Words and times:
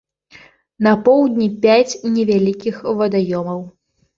На 0.87 0.93
поўдні 1.09 1.47
пяць 1.65 1.99
невялікіх 2.15 2.83
вадаёмаў. 3.03 3.65